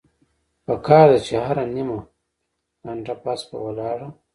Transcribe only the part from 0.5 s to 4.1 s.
پکار ده چې هره نيمه ګنټه پس پۀ ولاړه